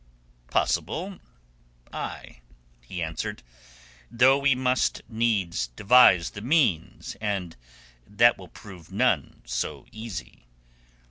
"Possible—ay," 0.49 2.41
he 2.81 3.03
answered. 3.03 3.43
"Though 4.09 4.39
we 4.39 4.55
must 4.55 5.03
needs 5.07 5.67
devise 5.67 6.31
the 6.31 6.41
means, 6.41 7.15
and 7.21 7.55
that 8.07 8.35
will 8.35 8.47
prove 8.47 8.91
none 8.91 9.43
so 9.45 9.85
easy." 9.91 10.47